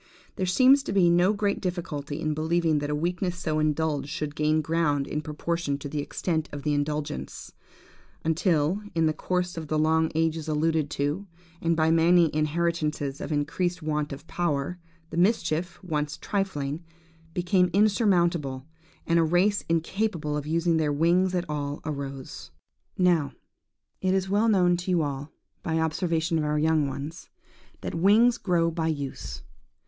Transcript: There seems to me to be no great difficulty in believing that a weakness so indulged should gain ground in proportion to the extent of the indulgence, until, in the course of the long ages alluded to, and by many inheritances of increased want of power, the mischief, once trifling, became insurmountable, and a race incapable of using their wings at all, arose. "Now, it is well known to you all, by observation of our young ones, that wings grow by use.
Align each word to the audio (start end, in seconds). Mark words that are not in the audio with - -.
There 0.35 0.47
seems 0.47 0.81
to 0.81 0.91
me 0.93 1.01
to 1.01 1.03
be 1.03 1.09
no 1.11 1.31
great 1.31 1.61
difficulty 1.61 2.19
in 2.19 2.33
believing 2.33 2.79
that 2.79 2.89
a 2.89 2.95
weakness 2.95 3.37
so 3.37 3.59
indulged 3.59 4.09
should 4.09 4.33
gain 4.33 4.59
ground 4.63 5.05
in 5.05 5.21
proportion 5.21 5.77
to 5.77 5.87
the 5.87 5.99
extent 5.99 6.49
of 6.51 6.63
the 6.63 6.73
indulgence, 6.73 7.51
until, 8.23 8.81
in 8.95 9.05
the 9.05 9.13
course 9.13 9.57
of 9.57 9.67
the 9.67 9.77
long 9.77 10.11
ages 10.15 10.47
alluded 10.47 10.89
to, 10.89 11.27
and 11.61 11.75
by 11.77 11.91
many 11.91 12.33
inheritances 12.33 13.21
of 13.21 13.31
increased 13.31 13.83
want 13.83 14.11
of 14.11 14.25
power, 14.25 14.79
the 15.11 15.17
mischief, 15.17 15.77
once 15.83 16.17
trifling, 16.17 16.83
became 17.35 17.69
insurmountable, 17.71 18.65
and 19.05 19.19
a 19.19 19.23
race 19.23 19.63
incapable 19.69 20.35
of 20.35 20.47
using 20.47 20.77
their 20.77 20.91
wings 20.91 21.35
at 21.35 21.47
all, 21.47 21.79
arose. 21.85 22.49
"Now, 22.97 23.33
it 24.01 24.15
is 24.15 24.31
well 24.31 24.49
known 24.49 24.77
to 24.77 24.89
you 24.89 25.03
all, 25.03 25.31
by 25.61 25.77
observation 25.77 26.39
of 26.39 26.43
our 26.43 26.57
young 26.57 26.87
ones, 26.87 27.29
that 27.81 27.93
wings 27.93 28.39
grow 28.39 28.71
by 28.71 28.87
use. 28.87 29.43